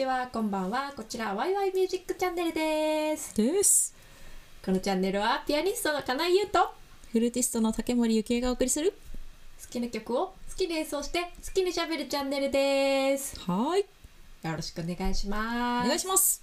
[0.00, 0.94] ちは、こんばんは。
[0.96, 3.36] こちら、ワイワイミュージックチャンネルです。
[3.36, 3.94] です。
[4.64, 6.72] このチャンネルは、ピアニストの金井優と、
[7.12, 8.94] フルーティストの竹森ゆきえがお送りする。
[9.62, 13.38] 好きな曲を好きに演奏して、好きに喋るチャンネルです。
[13.40, 14.48] はーい。
[14.48, 15.84] よろしくお願いします。
[15.84, 16.42] お願いします。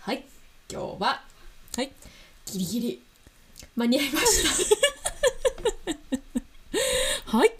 [0.00, 0.24] はい。
[0.68, 1.22] 今日は、
[1.76, 1.92] はい。
[2.46, 3.02] ギリギリ、
[3.76, 4.42] 間に合いまし
[7.30, 7.30] た。
[7.38, 7.52] はい。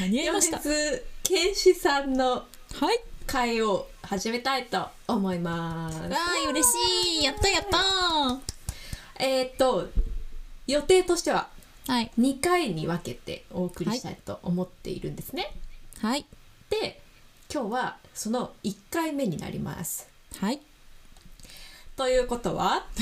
[0.00, 0.58] 間に合いました。
[0.58, 2.48] 米津玄師さんの
[2.80, 2.98] はい。
[3.28, 6.00] 会を始めたいと思います。
[6.00, 7.24] わーい、嬉しい。
[7.24, 8.38] やったやったー。
[9.20, 9.90] えーっと、
[10.66, 11.48] 予定としては、
[11.86, 12.10] はい。
[12.18, 15.54] 2回に分けてお送りしたいと思っているんですね。
[16.00, 16.24] はい。
[16.70, 17.02] で
[17.52, 20.08] 今日はその1回目になります。
[20.40, 20.60] はい。
[21.94, 22.86] ということは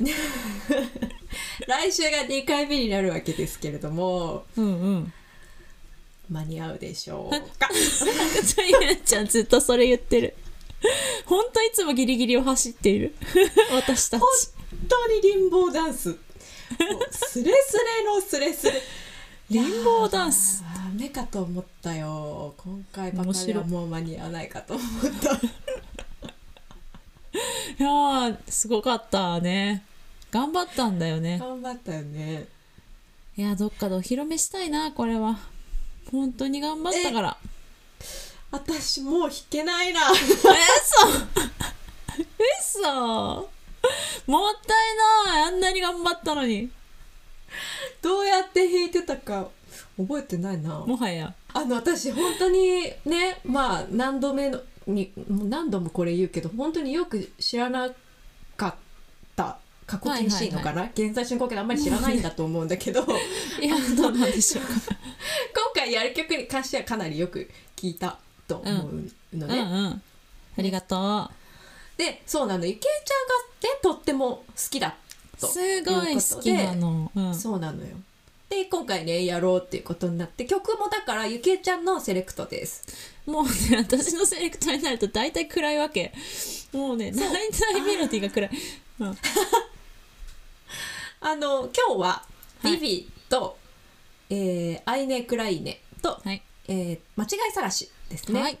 [1.68, 5.12] 来週が2回目になるわけですけれどもうんうん。
[6.30, 7.68] 間に合うでしょうか
[8.66, 10.34] ゆなちゃんずっとそれ言ってる。
[11.26, 13.14] ほんといつもギリギリを走っている。
[13.72, 14.20] 私たち。
[14.20, 14.28] 本
[14.88, 16.16] 当にリンボーダンス
[17.10, 18.82] スレスレのスレスレ
[19.50, 20.62] リンボーダンス。
[20.62, 24.84] ダメかと思ったよ今回ばかりはいもう間に合わないかと思っ
[25.22, 25.32] た
[27.78, 29.84] いやー、すごかったね。
[30.30, 31.38] 頑張ったんだよね。
[31.38, 32.46] 頑張ったよね
[33.36, 35.38] いや、どっかでお披露目したいな、これは。
[36.10, 37.36] 本当に頑張ったから。
[38.50, 40.00] 私もう弾けないな。
[40.10, 41.08] え嘘。
[42.70, 43.50] 嘘。
[44.26, 45.42] もったいない。
[45.42, 46.70] あんなに頑張ったのに。
[48.02, 49.48] どうやって弾いてたか
[49.96, 50.80] 覚えてないな。
[50.80, 51.34] もはや。
[51.54, 58.07] あの私本当にねまあ何度目のに何度もこれ言うけど本当によく知らなかった
[59.88, 63.04] 過去形しいのかな、現在進行形であんまり知らないんだと思うんだけど。
[63.60, 64.70] 今 いや どうなんでしょうか？
[65.78, 69.12] 回やる曲に関してはかなりよく聞いたと思うのうんね。
[69.32, 70.02] うん。
[70.58, 71.30] ありがと
[71.96, 72.66] でそうなの。
[72.66, 74.96] ゆきえちゃんがねとっても好きだ
[75.36, 77.10] うとすごい好きなの。
[77.14, 77.34] うん。
[77.34, 77.96] そうなのよ。
[78.48, 82.84] で今回ねやろうっていうことになって曲もだからゆきえちゃんのセレクトです。
[83.26, 86.12] もうね私のセレクトになると大体暗いわけ。
[86.72, 88.50] もうね大体メロディーが暗い、
[89.00, 89.18] うん、
[91.20, 92.22] あの今日は
[92.62, 93.58] はいビビと、
[94.30, 98.58] えーアイネ・クライネと、はい、えー間違い探しですね、はい。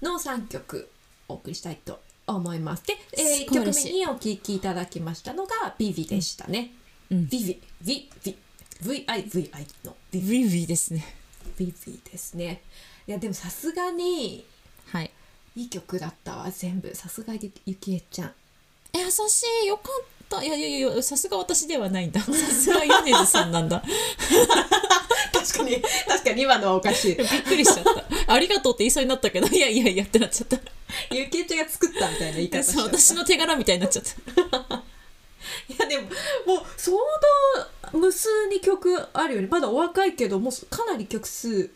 [0.00, 0.88] の3曲
[1.28, 2.84] お送りしたいと思います。
[2.86, 3.90] で、えー、1曲目すごい。
[3.90, 6.72] 嬉しいにお聴きいただきましたのがビビでしたね。
[7.10, 7.28] うん。
[7.28, 8.38] ビビ、ビビ、
[8.82, 9.96] VIVI の。
[10.10, 10.44] ビビ。
[10.44, 11.04] ビビですね。
[11.58, 12.62] ビビですね。
[13.06, 14.44] いやでもさすがに
[14.86, 15.10] はい。
[15.54, 16.94] いい曲だったわ全部。
[16.94, 18.32] さすがゆゆきえちゃん。
[18.94, 19.66] 優しい。
[19.66, 23.82] よかったいやいやいやさすが私ではないんだ さすが米津さんなんだ
[25.32, 27.16] 確かに確かに今のはおかしい。
[27.18, 28.32] びっくりしちゃった。
[28.32, 30.58] ありがとうって言いそうになったけど、いやいやいやってなっちゃった。
[31.10, 32.98] ゆきえちゃんが作ったみたいな言い方しちゃった。
[32.98, 34.82] 私の手柄みたいになっちゃった。
[35.68, 36.04] いやでも
[36.46, 36.96] もう相
[37.90, 41.70] 当無数に曲あるよねまだお若いけどもうかなり曲数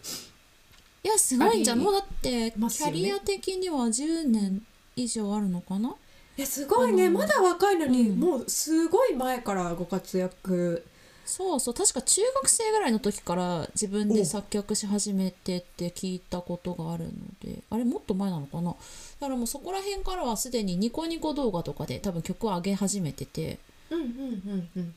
[1.07, 1.79] いや、すごいんじゃん。
[1.79, 4.63] もうだって、キャリア的には10年
[4.97, 5.95] 以上あるのかな？
[6.37, 7.09] いやすごいね。
[7.09, 8.21] まだ若いのに、うん。
[8.21, 10.85] もうすごい前からご活躍。
[11.25, 17.11] そうそう、確か中学生ぐらいの時から自分で作曲し始めてって聞いたことがあるの
[17.43, 18.71] で、あれもっと前なのかな。
[18.71, 18.77] だ
[19.21, 23.59] からもうそこら辺からはすでにニコニコ動画とかで多分曲を上げ始めてて、
[23.91, 24.11] うんうんう
[24.57, 24.95] んうん。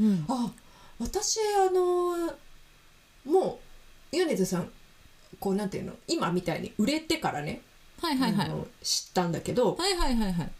[0.00, 0.24] うん。
[0.28, 0.52] あ
[1.00, 2.34] 私あの
[3.24, 3.58] も
[4.12, 4.70] う米津さん
[5.40, 7.62] こうなんていうの今みたいに売れてからね、
[8.02, 8.46] はいはいはい。
[8.46, 10.50] あの知ったんだけどはいはいはいはい。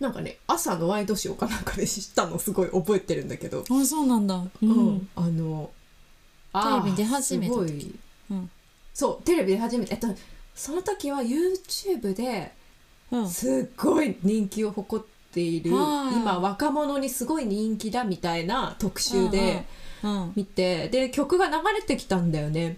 [0.00, 4.34] なんかね朝のワイドショーかなんかで知ったのすごい覚えてるんだけど、あ、そうなんだ。
[4.34, 5.08] ううん。
[5.14, 5.70] あの
[6.52, 7.94] あーテレビ出始めた時すごい
[8.30, 8.50] うん。
[8.92, 10.08] そうテレビで初めてえっと
[10.54, 12.52] その時は YouTube で
[13.12, 13.28] うん。
[13.28, 19.64] すっごい人気を誇っている、はい今若者にすごい人気だみたいな特集で
[20.02, 20.32] うんうん。
[20.34, 22.76] 見て、で曲が流れてきたんだよね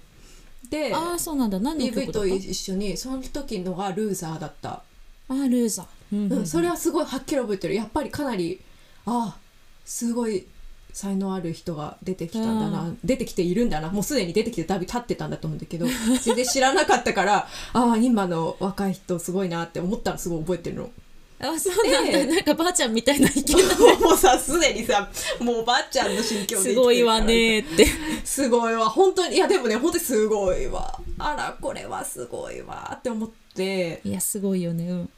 [0.70, 1.58] でああそうなんだ。
[1.61, 2.35] 何の PV と曲だった？
[2.37, 4.82] 一緒にその時のがルーザーだった、
[5.28, 7.75] あールーザー、うんうんそれはすごいはっきり覚えてる。
[7.75, 8.61] やっぱりかなり
[9.06, 9.38] ああ
[9.85, 10.46] すごい
[10.92, 13.90] 才能ある人が出てきたんだな、う出てきているんだな。
[13.90, 15.87] もうすでに出てきてだいぶ経ってたんだと思うんだけど。
[16.23, 20.90] 全然知らなかったから ああ今の若い人すごいなって思ったのすごい覚えてるの。
[21.38, 23.57] あそうなんだ、でなんかばあちゃんみたいな意見
[24.00, 27.87] もうさすでにさもうおばあちゃんの心境ですごいわねーって。
[28.25, 29.37] すごいわ本当に。
[29.37, 30.99] いやでもね本当にすごいわ。
[31.19, 34.00] あらこれはすごいわって思って。
[34.05, 34.88] いやすごいよね。
[34.88, 35.11] うん。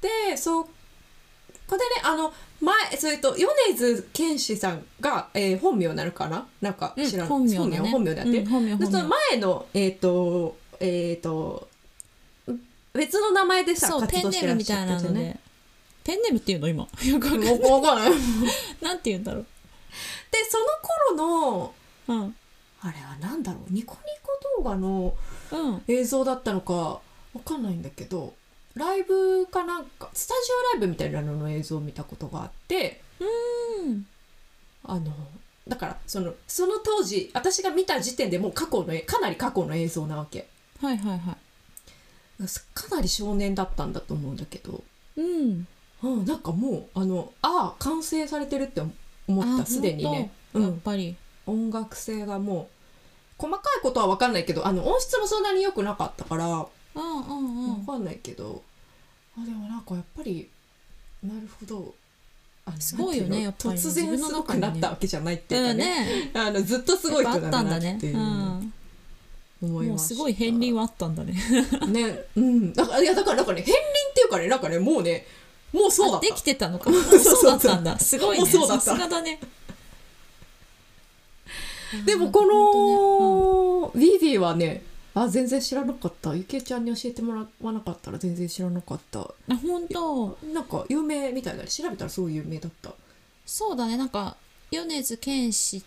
[0.00, 0.70] でそうこ
[1.72, 6.46] れでねあの前それと米津玄師さんが、えー本名なのかな？
[6.60, 7.78] なんか知らん、本名だね。
[7.78, 7.90] 本名？
[7.90, 8.46] 本名だって、うん
[8.86, 11.68] その前のえっ、とえっ、と
[12.92, 15.40] 別の名前でさ活動してらっームみたいしゃったじゃんなので、
[16.04, 16.68] ペンネームっていうの？
[16.68, 16.82] 今。
[16.84, 17.58] よくわかんない。
[17.58, 18.16] もうわかんないで
[18.82, 19.46] なんて言うんだろう？
[20.50, 20.64] その
[21.16, 21.74] 頃の
[22.08, 22.36] うん。
[22.82, 23.72] あれはなんだろう？
[23.72, 25.14] ニコニコ動画の
[25.52, 25.82] うん。
[25.88, 27.00] 映像だったのかわ
[27.44, 28.34] かんないんだけど
[28.74, 34.06] ライブかなんかスタジオライブみたいなのの映像を見たことがあってうん。
[34.84, 35.12] あの
[35.66, 40.46] だからそのその当時私が見た時点でもう過去のかなり過去の映像なわけ。
[40.82, 41.36] はいはいは
[42.74, 44.82] かなり少年だったんだと思うんだけど、
[45.16, 45.66] いうん
[46.04, 48.82] うん、なんかもうあのああ完成されてるって
[49.26, 51.16] 思っあたすでにね、やっん、ぱり。
[51.46, 52.68] 音楽性がも
[53.38, 57.74] う細かいことは分かんないけどあの音質もそんなに良くなかったからうんうんうん。
[57.84, 58.62] 分かんないけど、
[59.36, 60.48] あでもなんかやっぱり
[61.22, 61.94] なるほど。
[62.66, 63.78] あのすごいよねやっぱり。
[63.78, 68.72] 突然すごくなったわけじゃないっていうかうんね,、ねあのずっとすごい人だったんだねなっていううん。
[69.62, 70.08] 思いました。
[70.08, 71.34] すごい片鱗はあったんだね。
[71.88, 72.72] ねうん。
[72.72, 75.26] だからいやだからなんかね片鱗っていうかねなんかねもうね
[75.74, 76.28] もうそうだった。
[76.28, 76.90] あできてたのか。
[76.92, 77.98] そうそうだったんだ。
[77.98, 78.44] すごいね。
[78.44, 78.84] もうそうだった。
[78.84, 79.40] さすがだね。
[82.06, 84.82] でもこ本のビビはね
[85.14, 86.34] あ全然知らなかった。
[86.34, 89.28] ゆきえちゃんに教えてもらわなかったら全然知らなかった。
[89.48, 90.38] 本当。
[90.52, 92.92] なんか有名みたいだね調べたらすごい有名だった。
[93.44, 93.96] そうだね。
[93.96, 94.36] なんか
[94.70, 95.82] 米津玄師っ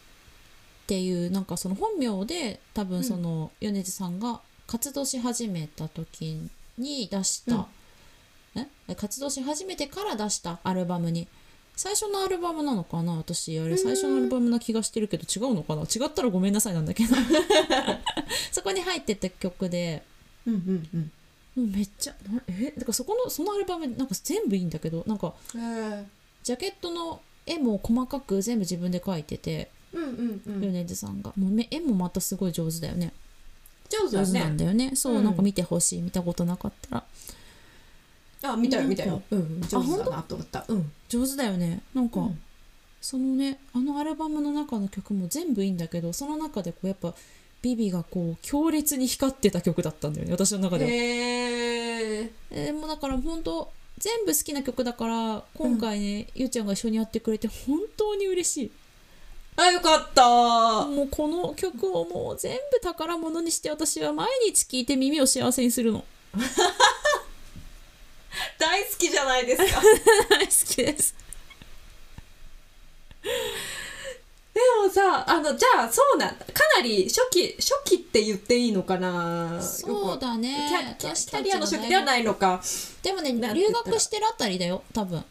[0.86, 7.77] ていうなんかその本名で多分その米津さんが活動し始めた時に出した、え
[8.96, 11.28] 活動し始めてから出したアルバムに。
[11.76, 13.14] 最初のアルバムなのかな？
[13.14, 15.84] 私あれ最初のアルバムな気がしてるけど違うのかな？
[15.84, 17.16] 違ったらごめんなさいなんだけど。
[18.52, 20.04] そこに入ってた曲で。
[20.48, 21.12] うんうん
[21.56, 21.72] うん。
[21.72, 22.74] めっちゃなえ？
[22.76, 25.34] だからそこのそのアルバムなんか全部いいんだけどなんか
[26.44, 30.62] ジャケットの絵も細かく全部自分で描いててうんうんうん。
[30.62, 31.32] 米津さんが。
[31.38, 33.14] もうめ絵もまたすごい上手だよね。
[33.90, 34.96] 上手だ上手なんねだよね。
[34.96, 35.24] そう、うん。
[35.24, 36.02] なんか見てほしい。
[36.02, 37.04] 見たことなかったら
[38.44, 39.22] あ見たよ見たよ。
[39.32, 40.24] うん上手だな。
[40.24, 40.92] と思ったうん。
[41.10, 41.82] 上手だよね。
[41.94, 42.40] なんか、うん。
[43.02, 47.14] そのねあのアルバムの中の曲も全部いいんだけどその中でこうやっぱ
[47.62, 58.72] ビビがこう強烈に光ってた曲だったんだよね私の中では、へええーもうだから本当全部好きな曲だから今回ね、ゆうちゃんが一緒にやってくれて本当に嬉しい。
[59.56, 60.22] あよかった。
[60.86, 66.06] もうこの曲をもう全部宝物にして私は毎日聴いて耳を幸せにするの
[68.60, 69.82] 大好きじゃないですか。
[70.30, 71.16] 大好きです。
[74.54, 79.62] でもさあのじゃあそうなんだかなり初期初期って言っていいのかな。
[79.62, 80.68] そうだね。
[80.98, 82.62] キャキャリアの初が期ではないのか。
[83.04, 85.24] でもね留学してるあたりだよ多分。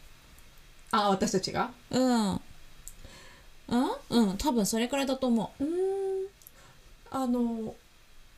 [0.91, 1.69] あ私たちが？
[1.91, 2.31] うん。
[2.33, 2.39] うん？
[4.09, 6.27] うん多分それくらいだと思うーん。
[7.11, 7.39] あの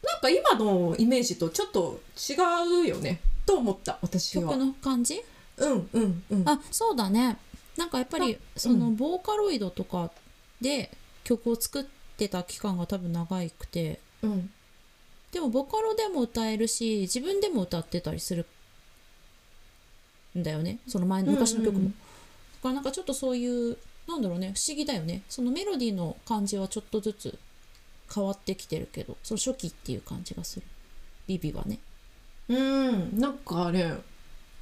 [0.01, 2.33] なんか今のイメージとちょっと違
[2.83, 4.43] うよねと思ったう私は。
[4.43, 5.21] 曲の感じ？
[5.57, 6.47] うんうんうん。
[6.47, 7.37] あそうだね。
[7.77, 10.11] なんかやっぱりあそのボーカロイドとか
[10.61, 10.91] で
[11.23, 11.85] 曲を作っ
[12.17, 13.99] てた期間が多分長くて。
[14.21, 14.51] うん。
[15.31, 18.45] でもボカロでも歌えるし自分でも歌ってたりする
[20.37, 20.79] んだよね。
[20.87, 21.81] その前の昔の曲も、うん。
[21.81, 23.77] うんうんだからなんかちょっとそういう
[24.07, 24.53] なんだろうね。
[24.55, 25.23] 不思議だよね。
[25.29, 27.39] そのメロディーの感じはちょっとずつ
[28.13, 30.65] 変わってきてるけどその初期っていう感じがする。
[31.25, 31.79] ビビはね
[32.49, 33.19] うん。
[33.19, 33.95] なんかね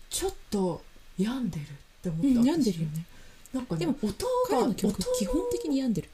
[0.10, 0.82] ちょっと
[1.18, 1.66] 病んでるっ
[2.04, 2.46] て思った、うん私。
[2.46, 3.06] 病んでるよね。
[3.54, 6.10] なんかねでも音が音基本的に病んでる。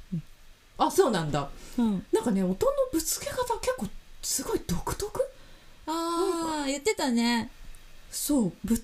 [0.77, 1.49] あそうなんだ。
[1.77, 3.87] うん、なんかね音のぶつけ方結構
[4.21, 5.21] すごい独特？
[5.85, 7.51] ああ言ってたね。
[8.09, 8.53] そう。
[8.63, 8.81] ぶ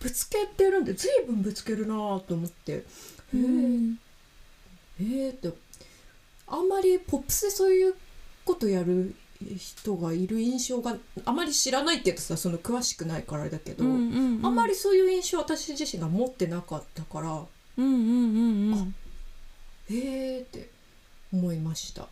[0.00, 2.72] ぶつけてるんで随分ぶつけるなぁと思って。
[2.72, 2.84] へ
[3.34, 3.98] えうん。
[5.00, 5.52] えー、って。
[6.46, 7.94] あんまりポップスでそういう
[8.44, 9.14] ことやる
[9.56, 14.46] 人がいる印象があまり知らないって言うとさその詳しくないからあれだけど、うんうんうん。
[14.46, 17.30] あんまりそういう印象私自身が持ってなかったから
[17.78, 18.94] うんうんうんうん。
[19.90, 20.70] へえって
[21.32, 22.08] 思いました。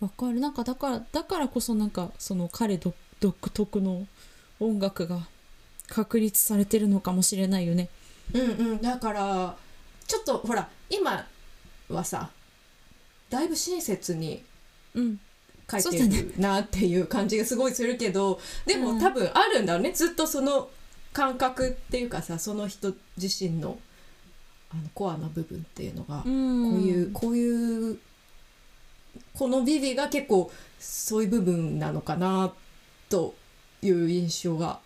[0.00, 0.40] わかる。
[0.40, 4.06] なんかだからだからこそなんかその彼独独特の
[4.58, 5.20] 音楽が
[5.88, 7.88] 確立されてるのかもしれないよね。
[8.32, 8.80] うんうん。
[8.80, 9.56] だから
[10.06, 11.26] ちょっとほら今
[11.88, 12.30] はさ
[13.30, 14.42] だいぶ親切に
[14.94, 15.20] うん
[15.80, 18.94] 書いてるなっていう感じがすごいするけどでうん。
[18.94, 19.92] も多分あるんだろうね。
[19.92, 20.68] ずっとその
[21.12, 23.78] 感覚っていうかさその人自身の
[24.70, 27.98] あのコアな部分っていうのが、ここういうこういう
[29.34, 32.52] このビビが結構そういう部分なのかな
[33.10, 33.34] と
[33.82, 34.80] いう印象が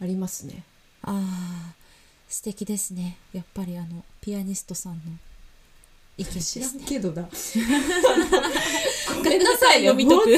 [0.00, 0.62] ありますね。
[1.02, 1.86] あー
[2.28, 3.16] 素敵ですね。
[3.32, 5.00] やっぱりあのピアニストさんの
[6.18, 7.28] 意見です知らんねけどな。
[9.22, 10.36] ごめんなさいよ本当に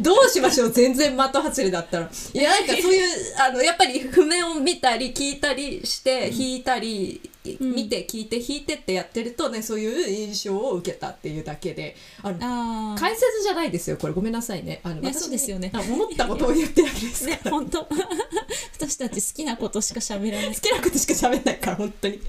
[0.00, 0.70] どうしましょう。
[0.70, 2.10] 全然的外れだったら。
[2.32, 7.20] いや なんかそういうあのやっぱり譜面を見たり聞いたりして弾いたり、
[7.60, 7.74] うん。
[7.74, 11.96] 見て聞いて弾いてってやってるとねそういう印象を受けたっていうだけで。
[12.22, 14.14] あのああ解説じゃないですよこれ。
[14.14, 14.80] ごめんなさいね。
[14.84, 15.70] あのいやそうですよね。
[15.74, 17.36] あ思ったことを言ってるだけですから。
[17.44, 17.86] ね本当。
[18.78, 20.54] 私たち好きなことしか喋らない。
[20.54, 22.20] 好きなことしか喋んないから本当に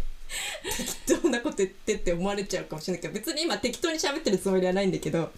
[0.78, 5.32] 適当なこと言ってって思われちゃうかもしれないけど別に今適当に喋ってるつもりはないんだけど、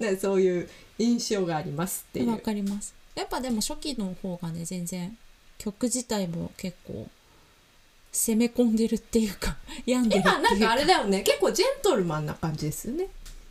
[0.00, 0.68] ね、そういう
[0.98, 2.94] 印象がありますっていわうかります。
[3.14, 5.16] やっぱでも初期の方がね全然
[5.58, 7.06] 曲自体も結構
[8.10, 9.56] 攻め込んでるっていうか
[9.86, 11.22] 病んでるっていう今なんかあれだよね。
[11.22, 13.08] 結構ジェントルマンな感じですよね。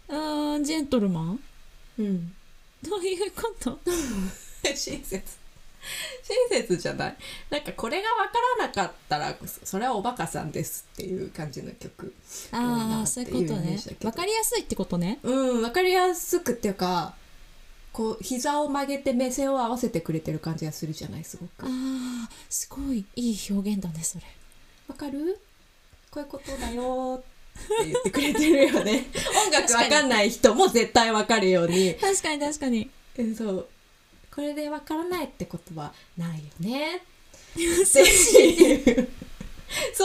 [0.09, 1.39] あージェントルマン？
[1.99, 2.33] うん。
[2.83, 3.79] どういうこと？
[4.65, 5.21] 親切
[6.51, 7.17] 親切じゃない。
[7.49, 12.13] なんかこれが分からなかったらそれはおバカさんですっていう感じの曲。
[12.51, 14.07] ああそういうことっていうイメーねジだけど。
[14.07, 15.19] わかりやすいってことね。
[15.23, 17.13] うん分かりやすくっていうか
[17.93, 21.65] こう膝を曲げて目線を合わせてくれてる感じがするじゃないすごく。
[21.65, 24.23] ああすごいいい表現だねそれ。
[24.87, 25.39] わかる？
[26.11, 29.05] こういうことだよって言ってくれてるよね。
[29.45, 31.95] 音楽わかんない人も絶対わかるように。
[31.95, 32.89] 確かに確かに。
[33.17, 33.67] えそう
[34.33, 37.03] これでわからないってことはないよね。
[37.55, 38.03] そう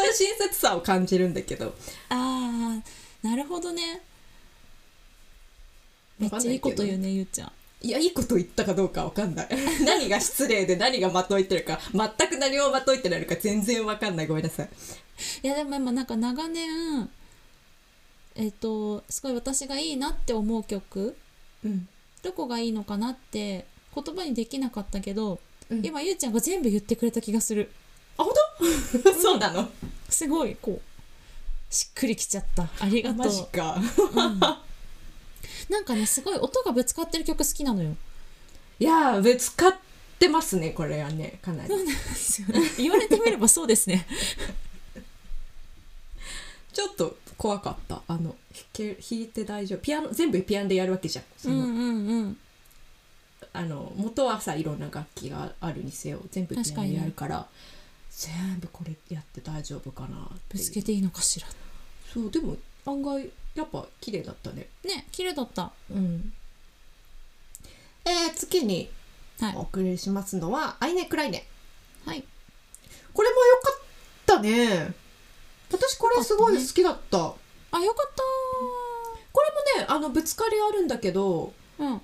[0.06, 1.74] いう親切さを感じるんだけど。
[2.08, 4.02] ああなるほどね。
[6.18, 7.52] めっちゃいいこと言うねゆうちゃん。
[7.82, 9.48] いやいいこと言ったかどうかわかんない。
[9.84, 14.26] 何が失礼で何がまといてるか全く何をまといてないのか全然わかんない。
[14.26, 14.68] ごめんなさい。
[15.42, 17.08] いやでも今なんか長年
[18.34, 21.16] えっ、とすごい私がいいなって思う曲
[21.64, 21.88] うん。
[22.22, 23.66] どこがいいのかなって
[24.02, 25.84] 言葉にできなかったけど、うん。
[25.84, 27.70] 今ゆうちゃんが全部言ってくれた気がする。
[28.18, 28.32] あ本
[29.02, 29.14] 当？
[29.18, 29.68] そうなの？
[30.08, 32.68] すごいこうしっくりきちゃった。
[32.80, 33.76] ありがとマジうか。
[33.76, 33.80] う
[34.28, 34.40] ん。
[35.68, 37.96] なんかねすごい音がぶつかってる曲好きなのよ。
[38.78, 39.76] いやーぶつかっ
[40.18, 41.68] てますねこれはねかなり。
[41.68, 42.48] ですよ。
[42.48, 44.06] ね言われてみればそうですね。
[46.72, 48.02] ちょっと怖かった。
[48.06, 49.78] あの弾け弾いて大丈夫。
[49.80, 51.24] ピアノ全部ピアノでやるわけじゃん。
[51.36, 52.38] その、うんうんうん
[53.52, 57.46] あの元はさいろんな楽器があるにせよ全部ピアノでやるから
[58.10, 61.46] 全部これやって大丈夫かなぶつけていいのかしら。
[62.12, 64.68] そうでも案外やっぱ綺麗だったね。
[64.84, 65.72] ね綺麗だった。
[65.90, 66.32] うん。
[68.04, 68.90] えー、次に
[69.40, 69.56] はい。
[69.56, 71.46] お送りしますのは、アイネ・クライネ。
[72.06, 72.24] はい。
[73.12, 73.82] これも良かっ
[74.24, 74.94] たね。
[75.70, 77.18] 私これすごい好きだった。
[77.18, 78.12] あよかっ
[79.32, 82.00] これもねあのぶつかりあるんだけどたうん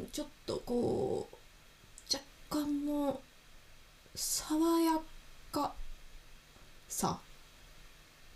[0.00, 1.36] んちょっとこう
[2.12, 2.24] 若
[2.64, 3.20] 干の
[4.14, 4.98] 爽や
[5.50, 5.72] か
[6.88, 7.18] さ。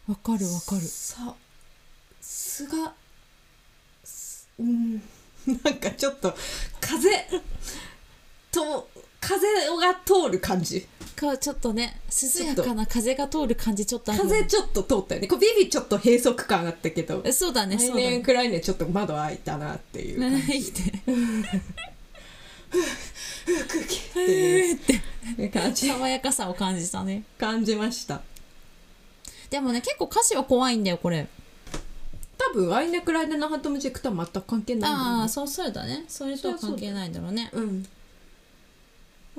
[0.09, 0.81] わかるわかる。
[0.83, 1.35] さ
[2.21, 2.92] すが
[4.05, 5.03] すうん。
[5.64, 6.35] なんかちょっと
[6.81, 7.11] 風
[8.51, 8.88] と
[9.21, 9.47] 風
[9.81, 11.98] が通る感じかちょっとね
[12.38, 21.02] 涼やかな風が通る感じちょっとあるよね風ちょっと通ったよねこうビビちょっと閉塞感あったけどそうだね来年くらいねちょっと窓開いたなっていう感じいいね
[23.68, 24.79] 空気っていうっ
[25.37, 28.20] て感じ爽やかさを感じたね感じました
[29.50, 31.26] でもね結構歌詞は怖いんだよこれ
[32.38, 37.88] 多分アイネクライネのハントムジェクとは全く関係ないねああそうそうだねそれとは関係ないんだろうねうんだ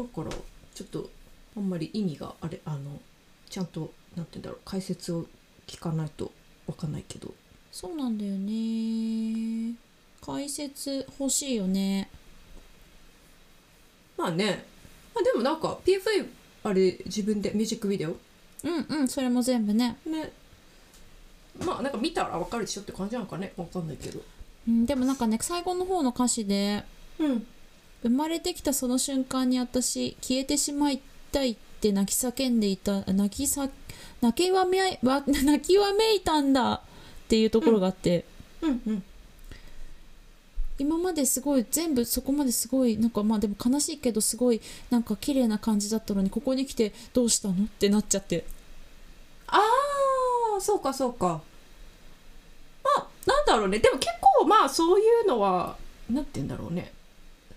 [0.03, 0.29] から
[0.73, 1.09] ちょっと
[1.57, 2.99] あんまり意味があれあの
[3.49, 5.25] ちゃんとなんて言うんだろう解説を
[5.65, 6.31] 聞かないと
[6.67, 7.33] わかんないけど。
[7.71, 9.75] そうなんだよね。
[10.21, 12.09] 解説欲しいよね。
[14.17, 14.65] まあね。
[15.13, 16.27] まあでもなんか PV
[16.63, 18.09] あれ自分でミュージックビデオ？
[18.09, 18.13] う
[18.69, 20.31] んうんそれも全部ね、ね。
[21.65, 23.53] まあなんか見たらわかるでしょって感じなのかね？
[23.57, 24.21] わかんないけど。
[24.67, 26.83] うん、でもなんかね最後の方の歌詞で
[27.19, 27.47] うん。
[28.03, 31.01] 生まれてきたその瞬間に私消えてしまい
[31.37, 33.69] たいって泣き叫んでいた泣きさ
[34.21, 36.81] 泣きわめわ泣きわめいたんだっ
[37.27, 38.25] ていうところがあって、
[38.61, 38.81] うん。
[38.87, 39.03] うん
[40.79, 47.53] 今まですごい全部そこまですごいなんかまあでも悲しいけどすごいなんか綺麗な感じだったのにここに来てどうしたの？
[47.53, 48.45] ってなっちゃって。
[49.47, 49.59] あ
[50.55, 51.41] あそうかそうか。
[52.83, 53.79] まあなんだろうね。
[53.79, 55.77] でも結構まあそういうのは
[56.11, 56.93] なんて言うんだろうね。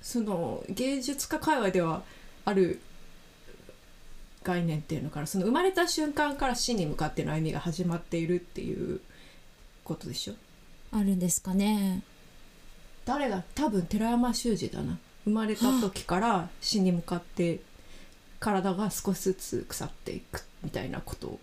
[0.00, 2.02] その芸術家界隈では
[2.46, 2.80] ある
[4.42, 9.00] 概念っていうのからその生まれた瞬間から死に向かっての歩みが始まっているっていう
[9.85, 10.35] ことでしょ？
[10.92, 12.03] あるんですかね。
[13.05, 14.98] 誰だ多分寺山修司だな。
[15.24, 17.61] 生まれた時から死に向かって
[18.38, 21.26] 体が少しずつ腐っていくみたいなこと。
[21.29, 21.40] を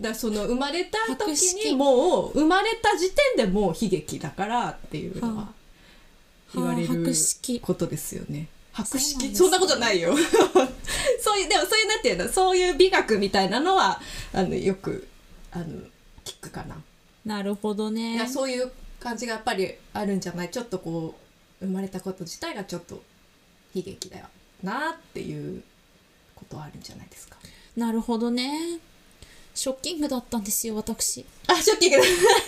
[0.00, 1.32] だその生まれた時
[1.68, 5.48] にもう生まれた時点でもう悲劇だからっていうのはは
[6.54, 7.12] 言われる
[7.60, 8.46] ことですよね。
[8.72, 10.14] 博識そんなことないよ。
[11.20, 12.28] そういうでもそういうなんていうの？
[12.32, 14.00] そういう美学みたいなのは
[14.32, 15.06] あのよく
[15.50, 15.64] あの
[16.24, 16.76] 聞くかな。
[17.24, 18.14] なるほどね。
[18.14, 20.50] いやそういう感じがやっぱりあるんじゃない？
[20.50, 21.14] ちょっとこ
[21.60, 23.02] う生まれたこと自体がちょっと
[23.74, 24.26] 悲劇だよ
[24.62, 25.62] なっていう
[26.36, 27.36] ことはあるんじゃないですか？
[27.76, 28.78] なるほどね。
[29.52, 31.24] ショッキングだったんですよ私。
[31.48, 31.96] あショッキング。
[31.98, 32.04] だ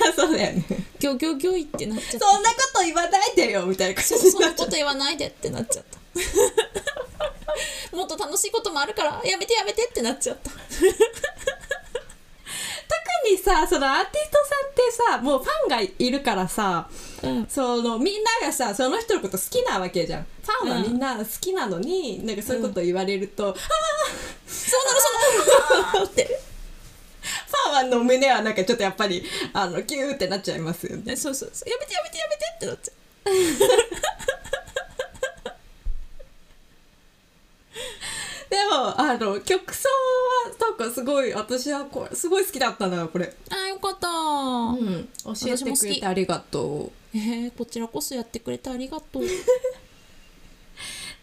[0.14, 0.64] そうだよね。
[1.00, 2.30] ギョギョギョイってなっちゃった。
[2.30, 5.98] そんなこと言わないでよみたいな感じそんなこと言わないでってなっちゃった
[7.92, 10.50] もっと楽しいこともあるからやめてやめてってなっちゃった。
[10.52, 10.60] 特
[13.30, 16.88] にさそのアーティストさんってさもうファンがいるからさ
[17.22, 17.46] うん。
[17.48, 20.22] そのみんながさその人のこと好きなわけじゃん。
[20.22, 23.54] ファンはうんみんな好きなのに、なんかそういうこと言われると、ああ
[24.46, 25.00] そうなの
[25.44, 26.40] そうなのって。
[27.22, 31.12] ファンの胸はなんかちょっとやっぱりあのキューってなっちゃいますよね。
[31.12, 31.70] えそうそうそう。
[31.70, 34.41] やめてやめてやめてってなっちゃう
[38.56, 46.92] もあの曲奏はなんかすごい私はこれすごい好きだったなこれ、あーよかった、うん、教えてくれてありがとう。
[47.14, 49.22] えー、こちらこそやってくれてありがとう。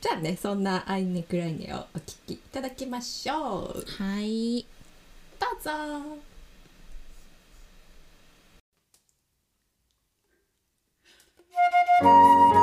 [0.02, 3.86] じゃあねそんな「アイネクライネ」をお聴きいただきましょう。
[4.02, 4.66] はい。
[5.40, 5.72] どうぞ「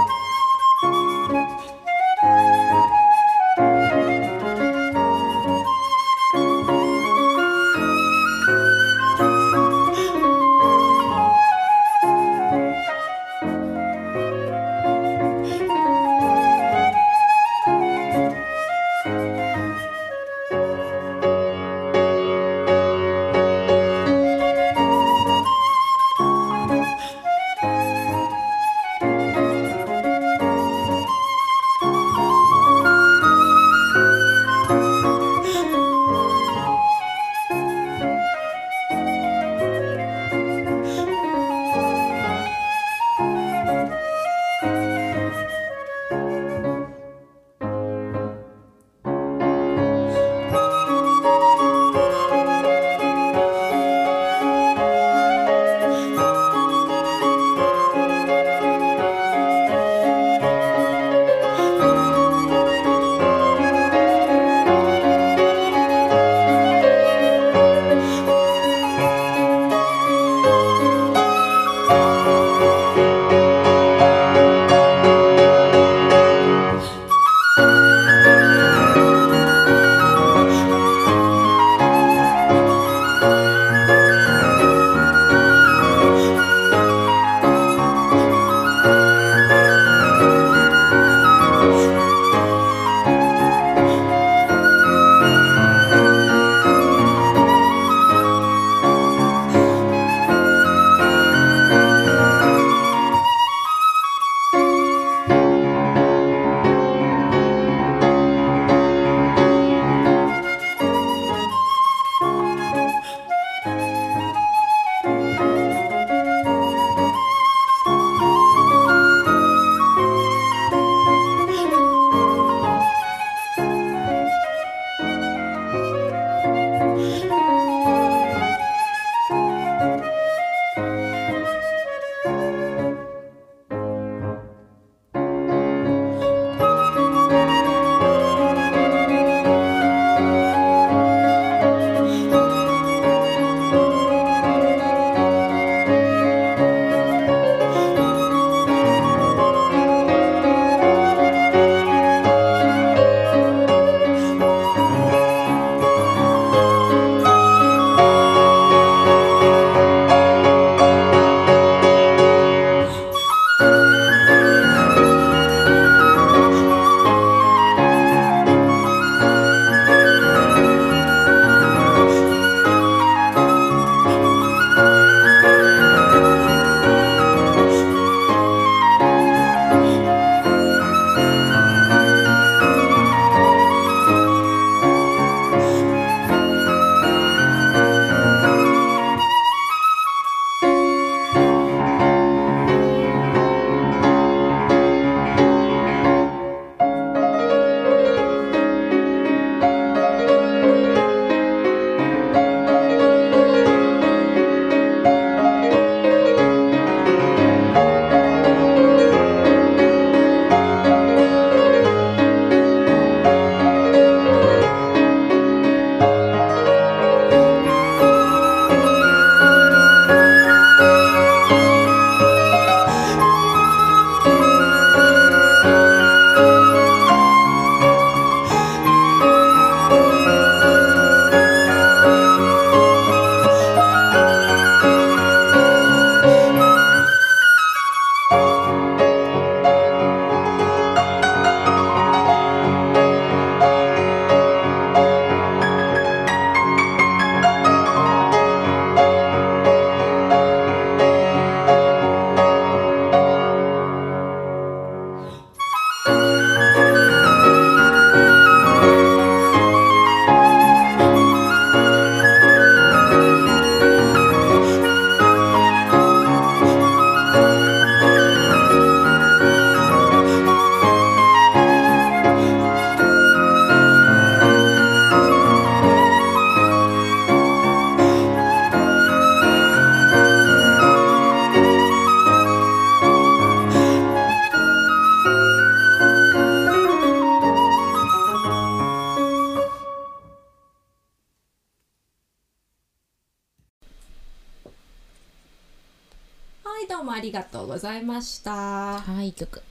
[299.06, 299.62] はい曲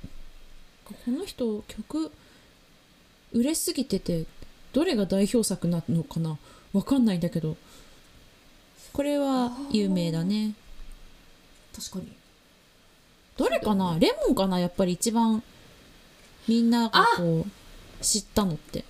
[0.86, 2.12] この人曲
[3.34, 4.26] 売れすぎてて
[4.72, 6.38] どれが代表作なのかな？
[6.74, 7.56] わかんないんだけど。
[8.92, 10.54] これは有名だね。
[11.74, 12.12] 確かに。
[13.38, 13.98] どれかな？
[14.00, 14.60] レモンかな？
[14.60, 15.42] やっぱり一番
[16.48, 18.84] みんながこう知ったのって、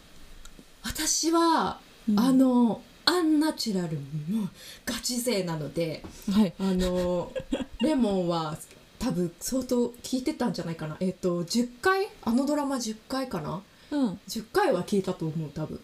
[0.84, 1.80] 私は、
[2.10, 2.20] うん。
[2.20, 4.50] あのアンナチュラルもう
[4.86, 6.54] ガチ勢なのではい。
[6.60, 7.32] あの
[7.82, 8.58] レモンは
[9.00, 10.98] 多分相当聞いてたんじゃないかな。
[11.00, 12.08] えっ、と10回？
[12.24, 13.62] あのドラマ10回かな？
[13.92, 14.20] うん。
[14.28, 15.80] 10回は聞いたと思う多分。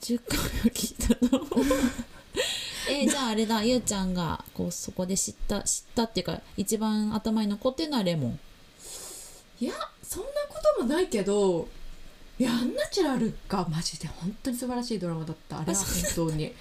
[0.00, 1.44] 10回は聞いたの？
[2.90, 3.62] えーじゃああれだ。
[3.62, 8.40] ゆうちゃんがこうそこで知った知ったっていうか一番頭に残ってるのはレモン。
[9.60, 11.66] いやそんなこともないけど
[12.38, 14.06] いやアンナチュラルがマジで。
[14.06, 15.58] 本当に素晴らしいドラマだった。
[15.58, 16.52] あれは本当に。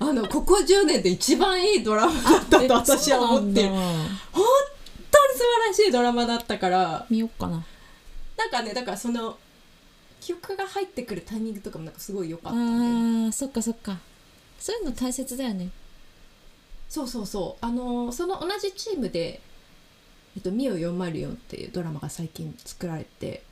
[0.00, 3.62] あのここ10年で一番いいドラマだったと私は思って。
[3.62, 4.44] る本
[5.66, 7.64] らしいドラマだったから見よっかな。
[8.36, 9.38] なんかねだからその
[10.20, 12.66] 曲が入ってくるタイミングとかもなんかすごい良かあったね。
[13.28, 13.98] ーそっかそっか。
[14.58, 15.70] そういうの大切だよね。
[16.88, 17.64] そうそうそう。
[17.64, 19.40] あのその同じチームで
[20.36, 23.42] 「えっと、ミオ404」っていうドラマが最近作られて、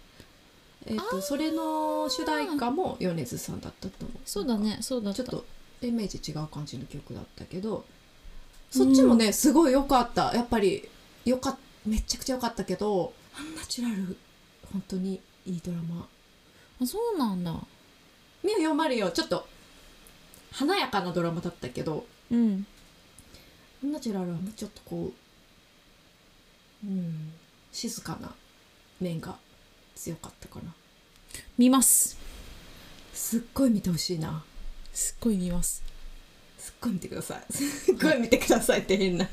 [0.86, 4.18] えっと、それの主題歌も米津さんだったと思う。
[4.24, 5.22] そうだねそうだった。
[5.22, 5.42] ちょっ
[5.80, 7.84] とイメージ違う感じの曲だったけど
[8.70, 10.34] そっちもね、すごい良かった。
[10.34, 10.88] やっぱり
[11.24, 11.56] よかっ
[11.86, 14.16] めちゃくちゃ良かったけどアンナチュラル。
[14.72, 16.08] 本当にいいドラマ。
[16.82, 17.52] あそうなんだ
[18.42, 18.72] 「ミオ。
[18.74, 19.48] 404」ちょっと
[20.52, 22.66] 華やかなドラマだったけどうん。
[23.84, 25.12] アンナチュラルはもうちょっとこ
[26.84, 27.32] ううん
[27.72, 28.34] 静かな
[29.00, 29.36] 面が
[29.94, 30.74] 強かったかな。
[31.58, 32.16] 見ます。
[33.12, 34.44] すっごい見てほしいな。
[34.92, 35.82] すっごい見ます。
[36.58, 37.52] すっごい見てください。
[37.52, 39.28] すっごい見てくださいって変な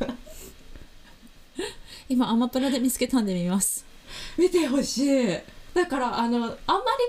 [2.10, 3.86] 今アマプラで見つけたんで見ます。
[4.38, 5.40] 見てほしい。
[5.74, 6.56] だからあのあんまり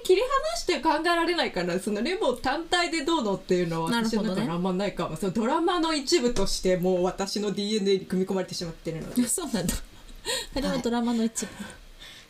[0.04, 9.22] 切り離して考えられないからそのレモン単体でどうのっていうのは私の中にあんまないかも、そのドラマの一部としてもう私の DNA に組み込まれてしまってるので。
[9.28, 9.74] そうなんだ。
[10.57, 11.52] あれはドラマの一部、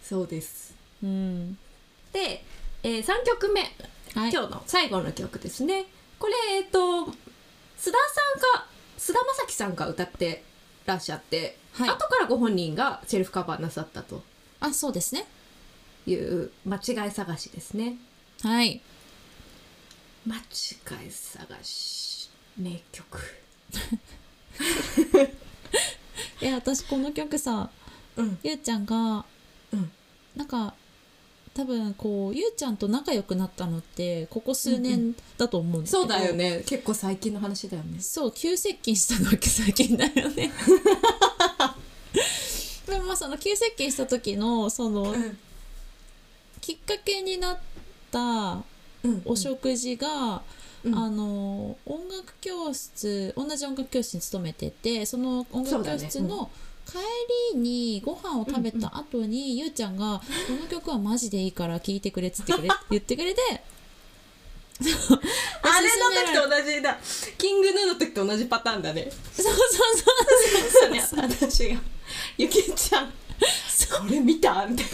[0.02, 0.74] そうです。
[1.02, 1.56] うん。
[2.12, 2.44] で、
[2.82, 3.60] えー、3曲目。
[3.62, 4.32] はい。
[4.32, 5.86] 今日の最後の曲ですね。
[6.18, 7.12] これえっ、と須田
[7.82, 7.92] さん
[8.56, 8.66] が
[8.98, 10.42] 須田将暉さんが歌って
[10.86, 11.88] らっしゃって、はい。
[11.90, 14.22] 後からご本人がセルフカバーなさったと。
[14.60, 15.26] あそうですね。
[16.06, 17.96] いう間違い探しですね。
[18.42, 18.80] はい。
[20.26, 20.40] 間違
[21.06, 22.30] い探し。
[22.56, 23.18] 名曲。
[26.40, 27.70] え私この曲さ
[28.16, 28.38] うん。
[28.42, 29.24] ゆうちゃんが
[29.72, 29.90] うん。
[30.36, 30.74] なんか
[31.54, 36.62] 多分こうゆうちゃんと仲良くなったのってここ数年だと思うんだけど、そうだよね。
[36.66, 38.00] 結構最近の話だよね。
[38.00, 40.52] そう急接近したのは最近だよね
[42.94, 45.38] でもまあその急接近した時のそのうん。
[46.60, 47.58] きっかけになっ
[48.10, 48.62] た
[49.02, 49.22] うん。
[49.24, 50.42] お食事が、
[50.84, 50.94] うん。
[50.96, 56.50] あの音楽教室同じ音楽教室に勤めててその音楽教室の
[56.86, 56.98] 帰
[57.54, 63.40] りにご飯を食べた後に、ゆうちゃんが「この曲はマジでいいから聴いてくれ」っつってくれ 言ってくれて
[64.80, 66.98] あれの時と同じだ。
[67.38, 69.10] キングヌーの時と同じパターンだね。
[69.34, 69.54] そうそう
[70.70, 71.02] そうね。
[71.16, 71.80] 私が
[72.38, 73.12] 「ゆきちゃん。
[73.68, 74.90] それ見た?」みたいな。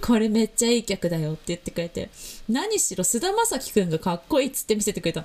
[0.00, 2.10] これめっちゃいい曲だよって言ってくれて。
[2.48, 5.24] 何しろ菅田将暉くんがかっこいいっつって見せてくれた。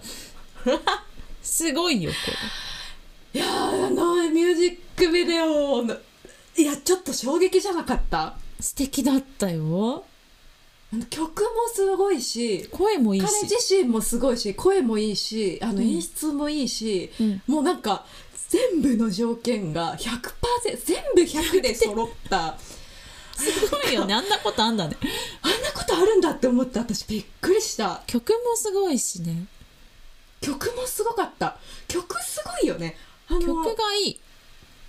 [1.42, 2.18] すごいよこ
[3.34, 5.84] いやーあのミュージックビデオ。
[5.84, 5.98] の
[6.56, 8.36] いやちょっと衝撃じゃなかった？
[8.60, 10.06] れ素敵だったよ。
[11.10, 15.82] 曲もすごいし声もいい彼し自身もすごいし声もいいしあのうん。
[15.82, 17.42] 演出もいいし、うん。
[17.48, 18.06] もうなんか
[18.50, 20.32] 全部の条件が100%
[20.86, 22.58] 全部100で揃った。
[23.38, 24.14] すごいよね。
[24.14, 24.98] あんなことあんだね。
[25.42, 28.02] あんなことあるんだって思って私びっくりした。
[28.08, 29.46] 曲もすごいしね。
[30.42, 31.58] 曲もすごかった。
[31.88, 32.96] 曲すごいよね。
[33.30, 34.20] 曲がいい。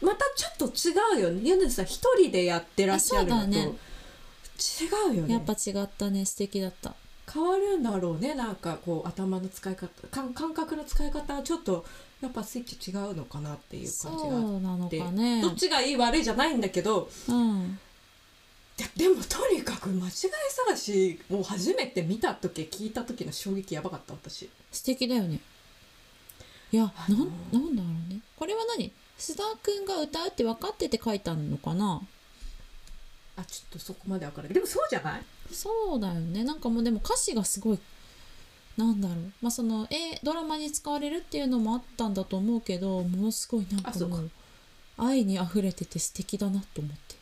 [0.00, 1.40] またちょっと違うよね。
[1.42, 3.58] 米津さん一人でやってらっしゃるのと、ね。
[3.58, 5.34] 違うよね。
[5.34, 6.24] やっぱ違ったね。
[6.24, 6.94] 素敵だった。
[7.30, 8.34] 変わるんだろうね。
[8.34, 11.84] なんかこう頭の使い方感感覚の使い方はちょっと
[12.20, 14.24] やっぱスイッチ違うのかなっていうそ感じ
[14.64, 14.98] があって。
[14.98, 15.40] かね。
[15.40, 17.78] どっちがいい悪いじゃないんだけどうん。
[18.96, 24.48] でもとにかく間違い探しを初めて見た時聞いた時の衝撃やばかった私。
[24.70, 25.40] 素敵だよね。
[26.70, 28.20] いやあのなんなんだろうね。
[28.36, 28.92] これは何？
[29.18, 32.00] 須田くんが歌うって分かってて書いたのかな？
[33.36, 34.54] あちょっとそこまで分からない。
[34.54, 35.22] でもそうじゃない？
[35.52, 36.44] そうだよね。
[36.44, 37.78] なんかもうでも歌詞がすごい
[38.78, 39.32] なんだろう。
[39.42, 44.30] まあそのえドラマに使われるっていうのもあったんだと思うけどものすごいなんかもう
[44.96, 47.16] 愛にあふれてて素敵だなと思って。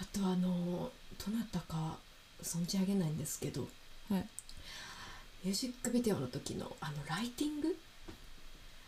[0.00, 0.90] あとあの
[1.24, 1.98] どなたか
[2.42, 3.68] 存じ上げないんですけど
[4.08, 4.28] はい。
[5.44, 7.76] ミュージックビデオの時のあのライティング？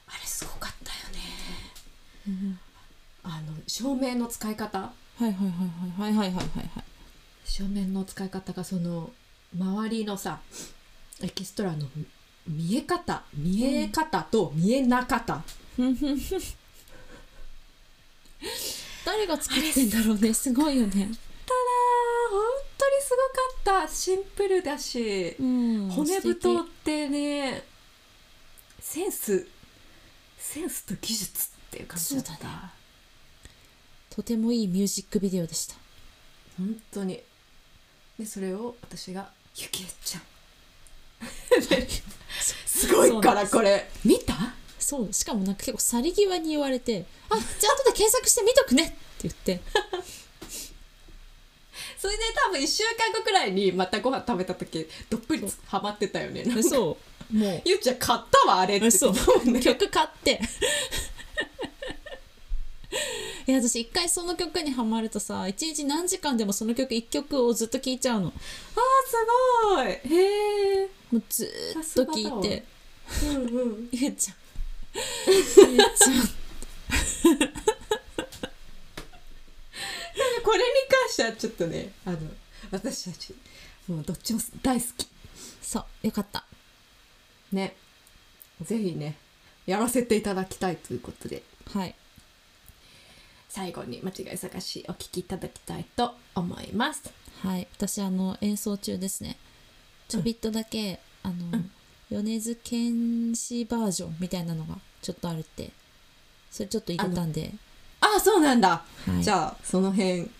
[0.06, 2.56] あれすごかったよね。
[3.22, 4.78] あの照明の使い方？
[4.78, 5.42] はいはいはい
[6.00, 6.84] はいはいはいはいはい。
[7.44, 9.10] 照明の使い方がその
[9.56, 10.40] 周りのさ
[11.22, 11.86] エキストラの
[12.46, 15.42] 見え方見え方と見えな方、
[19.04, 20.32] 誰が作ってんだろうね。
[20.32, 20.92] すごいよね。
[20.92, 21.04] ただ
[22.30, 22.42] 本
[22.76, 23.10] 当にす
[23.64, 23.92] ごかった。
[23.92, 25.90] シンプルだし、うん。
[25.90, 27.64] 骨太素ってね
[28.80, 29.46] センス
[30.38, 32.32] センスと技術っていう感じだった。
[32.32, 32.38] ね。
[34.10, 35.74] 敵とてもいいミュージックビデオでした。
[36.56, 37.22] 本当に。
[38.18, 40.22] でそれを私が「ゆきえちゃん」
[42.66, 43.88] すごいからこれ。
[44.04, 44.34] 見た？
[44.78, 45.12] そう。
[45.12, 49.60] しかもなんか結構去り際に言われて「あじゃあ後で検索して見とくね」って言って。
[51.98, 56.44] それで多分1週間後くらいにまたご飯食べた時どっぷりハマってたよね。
[56.62, 56.96] そ
[57.32, 58.90] うもゆうちゃん買ったわあれって
[59.60, 60.40] 曲買って。
[63.46, 68.28] いや私一回その曲にハマるとさ一日何時間でもその曲一曲をずっと聴いちゃうの。
[68.28, 68.34] あー
[69.10, 69.16] す
[69.74, 69.86] ごい。
[69.86, 72.64] へえもうずーっと聴いて。
[73.22, 73.88] うんうん。
[73.92, 74.36] ゆうちゃん
[75.32, 75.78] ゆうちゃん
[80.42, 82.18] これに関してはちょっとねあの
[82.70, 83.34] 私たち
[83.86, 85.06] もうどっちも大好き。
[85.62, 86.44] そうよかった
[87.52, 87.76] ね。
[88.62, 89.16] ぜひね
[89.66, 91.42] やらせていただきたいということで。
[91.72, 91.94] はい。
[93.48, 97.10] 最後に間違い探しお聞きいただきたいと思います。
[97.42, 97.66] はい。
[97.76, 99.38] 私あの演奏中ですね
[100.08, 101.70] ちょびっとだけ、あの、うん。
[102.10, 105.70] 米津玄師バージョンみたいなのがちょっとあるって。
[106.50, 107.52] それちょっと入れたんで。
[108.00, 109.22] ああそうなんだ、はい。
[109.22, 110.30] じゃあその辺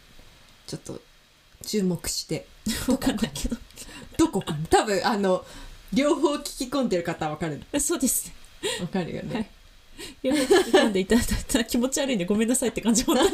[0.67, 1.01] ちょっと
[1.63, 2.47] 注目して。
[2.87, 3.57] 分かんないけど。
[4.17, 4.67] どこかな？
[4.69, 5.45] 多分あの
[5.93, 8.35] 両方聞き込んでる方は分かる そうですね。
[8.79, 9.51] 分かるよね、はい。
[10.23, 13.31] 両方聞き込んでいただいたら気持ち悪いんでごめんなさいって感じ本当に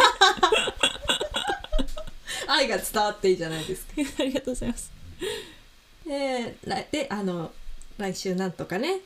[2.48, 3.92] 愛が伝わっていいじゃないですか。
[4.18, 4.92] ありがとうございます
[6.06, 7.52] で来であの
[7.98, 9.00] 来週なんとかね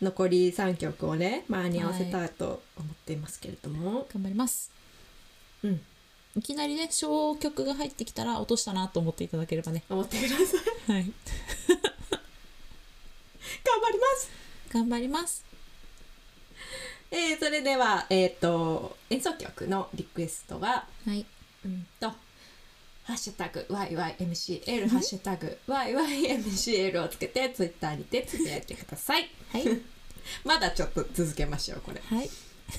[0.00, 4.72] 残り3曲をね間に合わせたいと思っていますけれども、頑張ります。
[5.62, 5.80] うん。
[6.34, 9.84] いきなりね小曲が入ってきたら落としたなと思っていただければね。
[9.88, 10.34] 思ってくださ
[10.88, 10.92] い。
[10.92, 11.12] はい。
[13.64, 14.30] 頑張ります。
[14.70, 15.44] 頑張ります。
[17.12, 21.26] えー、それでは、えっ、と、演奏曲のリクエストは、はい。
[21.64, 22.10] うんと、
[23.04, 29.28] ハッシュタグ YYMCL、ハッシュタグ YYMCL をつけて、ツイッターにてつぶやいてください。
[29.50, 29.64] はい。
[30.44, 32.00] まだちょっと続けましょう、これ。
[32.00, 32.30] はい。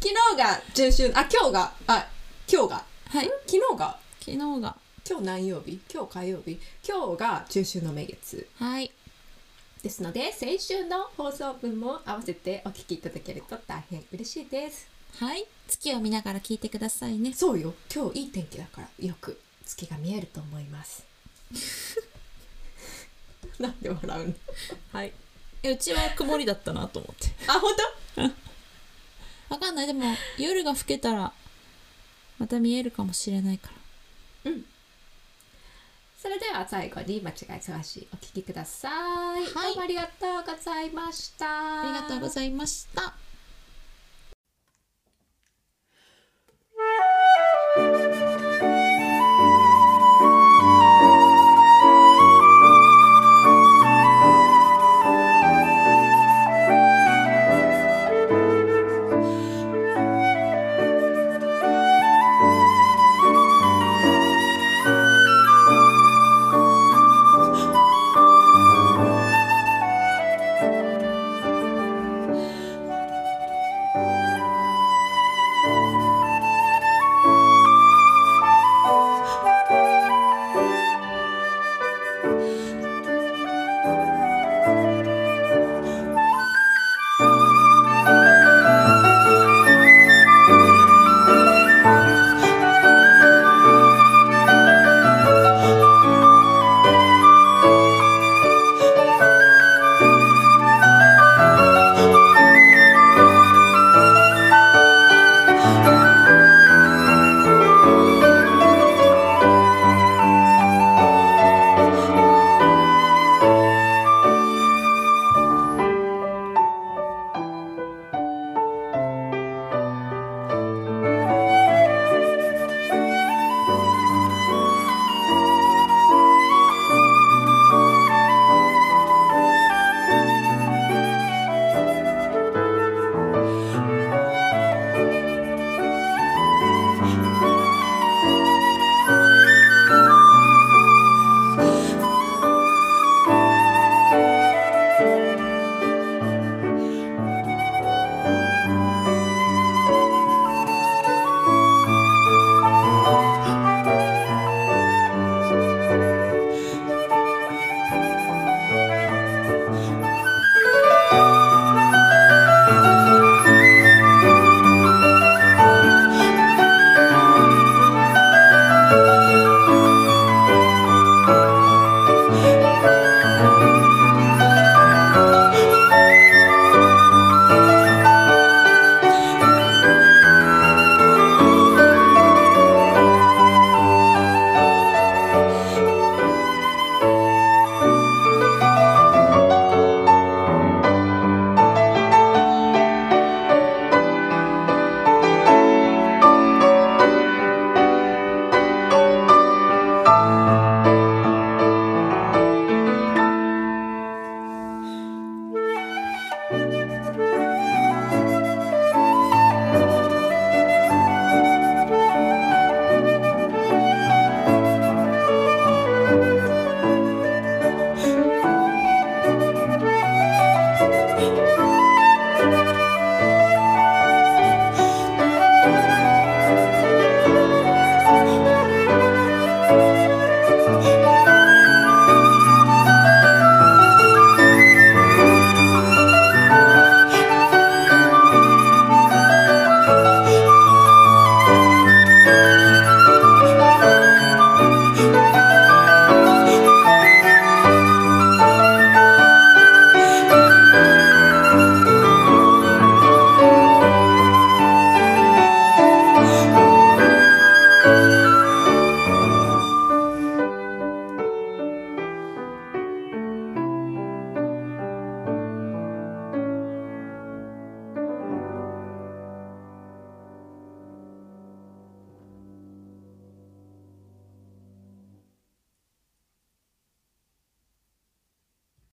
[0.00, 2.08] 昨日が中秋、あ、今日が、あ、
[2.50, 3.30] 今日が、はい。
[3.46, 4.76] 昨日が、昨日が。
[5.08, 5.80] 今日何曜日？
[5.92, 6.58] 今日火曜日？
[6.86, 8.46] 今日が中秋の名月。
[8.54, 8.92] はい。
[9.82, 15.46] ですので先週の放送分も合わせてお聞きいただけると大変嬉しいですはい。
[15.68, 17.32] 月を見ながら聞いてくださいね。
[17.32, 17.74] そうよ。
[17.94, 21.04] 今日いい天気だからよく月が見えると思います。
[23.58, 24.34] なんで笑うの？
[24.92, 25.12] はい。
[25.62, 27.32] えうちは曇りだったなと思って。
[27.48, 27.74] あ本
[29.50, 29.86] わかんない。
[29.86, 30.04] でも
[30.38, 31.32] 夜が更けたら
[32.38, 33.70] また見えるかもしれないか
[34.44, 34.52] ら。
[34.52, 34.58] 当
[36.22, 38.88] それでは最後に間違い探しお聞きくださ
[39.38, 39.68] い、はい。
[39.68, 41.82] どうもありがとうございました。
[41.82, 43.14] ありがとうございました
[47.78, 48.27] thank you